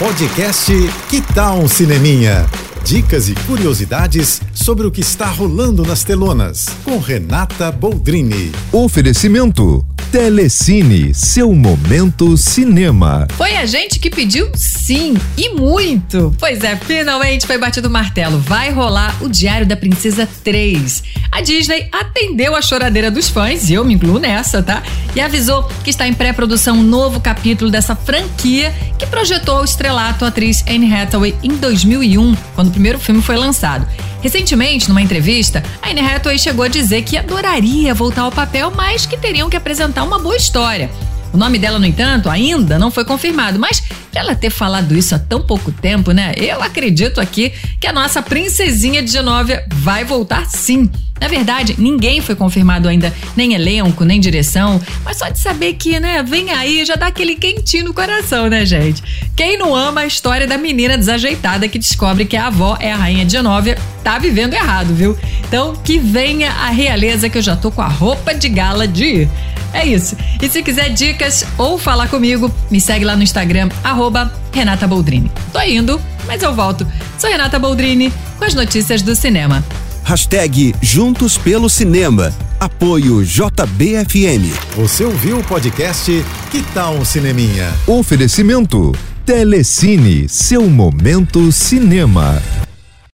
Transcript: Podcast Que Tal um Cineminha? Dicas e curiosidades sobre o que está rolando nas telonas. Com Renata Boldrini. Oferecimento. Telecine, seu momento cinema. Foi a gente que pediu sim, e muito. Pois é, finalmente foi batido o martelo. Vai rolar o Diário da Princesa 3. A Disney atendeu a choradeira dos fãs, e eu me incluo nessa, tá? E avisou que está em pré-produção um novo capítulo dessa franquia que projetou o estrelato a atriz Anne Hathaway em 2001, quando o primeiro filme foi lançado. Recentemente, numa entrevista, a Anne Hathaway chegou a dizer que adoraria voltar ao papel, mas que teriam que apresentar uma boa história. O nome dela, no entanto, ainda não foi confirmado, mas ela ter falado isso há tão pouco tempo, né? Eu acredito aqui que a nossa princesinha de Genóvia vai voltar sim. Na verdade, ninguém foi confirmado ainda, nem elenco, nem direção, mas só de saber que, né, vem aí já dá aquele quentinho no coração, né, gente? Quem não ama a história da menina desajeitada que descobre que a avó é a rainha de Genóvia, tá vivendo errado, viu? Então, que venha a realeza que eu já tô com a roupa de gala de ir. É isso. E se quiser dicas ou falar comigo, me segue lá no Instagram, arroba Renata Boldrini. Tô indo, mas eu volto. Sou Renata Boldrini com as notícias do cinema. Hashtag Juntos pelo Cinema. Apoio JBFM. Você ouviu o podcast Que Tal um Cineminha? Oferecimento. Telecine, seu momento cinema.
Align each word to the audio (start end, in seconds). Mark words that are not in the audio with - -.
Podcast 0.00 0.72
Que 1.10 1.20
Tal 1.20 1.58
um 1.58 1.68
Cineminha? 1.68 2.46
Dicas 2.82 3.28
e 3.28 3.34
curiosidades 3.46 4.40
sobre 4.54 4.86
o 4.86 4.90
que 4.90 5.02
está 5.02 5.26
rolando 5.26 5.82
nas 5.82 6.02
telonas. 6.02 6.64
Com 6.82 6.98
Renata 6.98 7.70
Boldrini. 7.70 8.50
Oferecimento. 8.72 9.84
Telecine, 10.10 11.14
seu 11.14 11.52
momento 11.52 12.34
cinema. 12.36 13.28
Foi 13.36 13.54
a 13.56 13.66
gente 13.66 14.00
que 14.00 14.10
pediu 14.10 14.50
sim, 14.54 15.14
e 15.36 15.50
muito. 15.50 16.34
Pois 16.36 16.64
é, 16.64 16.74
finalmente 16.76 17.46
foi 17.46 17.58
batido 17.58 17.86
o 17.86 17.90
martelo. 17.90 18.38
Vai 18.40 18.72
rolar 18.72 19.14
o 19.22 19.28
Diário 19.28 19.66
da 19.66 19.76
Princesa 19.76 20.26
3. 20.42 21.02
A 21.32 21.40
Disney 21.40 21.88
atendeu 21.92 22.56
a 22.56 22.62
choradeira 22.62 23.10
dos 23.10 23.28
fãs, 23.28 23.70
e 23.70 23.74
eu 23.74 23.84
me 23.84 23.94
incluo 23.94 24.18
nessa, 24.18 24.62
tá? 24.62 24.82
E 25.14 25.20
avisou 25.20 25.62
que 25.84 25.90
está 25.90 26.06
em 26.06 26.12
pré-produção 26.12 26.76
um 26.76 26.82
novo 26.82 27.20
capítulo 27.20 27.70
dessa 27.70 27.94
franquia 27.94 28.74
que 28.98 29.06
projetou 29.06 29.60
o 29.60 29.64
estrelato 29.64 30.24
a 30.24 30.28
atriz 30.28 30.64
Anne 30.68 30.92
Hathaway 30.92 31.34
em 31.42 31.56
2001, 31.56 32.36
quando 32.54 32.68
o 32.68 32.72
primeiro 32.72 32.98
filme 32.98 33.22
foi 33.22 33.36
lançado. 33.36 33.86
Recentemente, 34.20 34.88
numa 34.88 35.00
entrevista, 35.00 35.62
a 35.80 35.90
Anne 35.90 36.00
Hathaway 36.00 36.38
chegou 36.38 36.64
a 36.64 36.68
dizer 36.68 37.02
que 37.02 37.16
adoraria 37.16 37.94
voltar 37.94 38.22
ao 38.22 38.32
papel, 38.32 38.72
mas 38.74 39.06
que 39.06 39.16
teriam 39.16 39.48
que 39.48 39.56
apresentar 39.56 40.02
uma 40.02 40.18
boa 40.18 40.36
história. 40.36 40.90
O 41.32 41.36
nome 41.36 41.58
dela, 41.58 41.78
no 41.78 41.86
entanto, 41.86 42.28
ainda 42.28 42.76
não 42.76 42.90
foi 42.90 43.04
confirmado, 43.04 43.58
mas 43.58 43.82
ela 44.12 44.34
ter 44.34 44.50
falado 44.50 44.96
isso 44.96 45.14
há 45.14 45.18
tão 45.18 45.40
pouco 45.40 45.70
tempo, 45.70 46.10
né? 46.10 46.34
Eu 46.36 46.60
acredito 46.60 47.20
aqui 47.20 47.52
que 47.80 47.86
a 47.86 47.92
nossa 47.92 48.20
princesinha 48.20 49.00
de 49.00 49.12
Genóvia 49.12 49.64
vai 49.72 50.04
voltar 50.04 50.44
sim. 50.46 50.90
Na 51.20 51.28
verdade, 51.28 51.74
ninguém 51.78 52.20
foi 52.20 52.34
confirmado 52.34 52.88
ainda, 52.88 53.12
nem 53.36 53.52
elenco, 53.52 54.04
nem 54.04 54.18
direção, 54.18 54.80
mas 55.04 55.18
só 55.18 55.28
de 55.28 55.38
saber 55.38 55.74
que, 55.74 56.00
né, 56.00 56.22
vem 56.22 56.50
aí 56.50 56.84
já 56.84 56.96
dá 56.96 57.08
aquele 57.08 57.34
quentinho 57.34 57.84
no 57.84 57.94
coração, 57.94 58.48
né, 58.48 58.64
gente? 58.64 59.02
Quem 59.36 59.58
não 59.58 59.74
ama 59.74 60.00
a 60.00 60.06
história 60.06 60.46
da 60.46 60.56
menina 60.56 60.96
desajeitada 60.96 61.68
que 61.68 61.78
descobre 61.78 62.24
que 62.24 62.36
a 62.36 62.46
avó 62.46 62.76
é 62.80 62.90
a 62.90 62.96
rainha 62.96 63.24
de 63.24 63.32
Genóvia, 63.32 63.76
tá 64.02 64.18
vivendo 64.18 64.54
errado, 64.54 64.94
viu? 64.94 65.16
Então, 65.46 65.74
que 65.84 65.98
venha 65.98 66.50
a 66.50 66.70
realeza 66.70 67.28
que 67.28 67.36
eu 67.36 67.42
já 67.42 67.54
tô 67.54 67.70
com 67.70 67.82
a 67.82 67.88
roupa 67.88 68.34
de 68.34 68.48
gala 68.48 68.88
de 68.88 69.04
ir. 69.04 69.28
É 69.72 69.86
isso. 69.86 70.16
E 70.40 70.48
se 70.48 70.62
quiser 70.62 70.90
dicas 70.90 71.44
ou 71.56 71.78
falar 71.78 72.08
comigo, 72.08 72.52
me 72.70 72.80
segue 72.80 73.04
lá 73.04 73.14
no 73.16 73.22
Instagram, 73.22 73.68
arroba 73.84 74.32
Renata 74.52 74.86
Boldrini. 74.86 75.30
Tô 75.52 75.60
indo, 75.60 76.00
mas 76.26 76.42
eu 76.42 76.54
volto. 76.54 76.86
Sou 77.18 77.30
Renata 77.30 77.58
Boldrini 77.58 78.12
com 78.38 78.44
as 78.44 78.54
notícias 78.54 79.02
do 79.02 79.14
cinema. 79.14 79.62
Hashtag 80.10 80.74
Juntos 80.82 81.38
pelo 81.38 81.70
Cinema. 81.70 82.34
Apoio 82.58 83.24
JBFM. 83.24 84.52
Você 84.74 85.04
ouviu 85.04 85.38
o 85.38 85.44
podcast 85.44 86.10
Que 86.50 86.64
Tal 86.74 86.96
um 86.96 87.04
Cineminha? 87.04 87.72
Oferecimento. 87.86 88.90
Telecine, 89.24 90.28
seu 90.28 90.68
momento 90.68 91.52
cinema. 91.52 92.42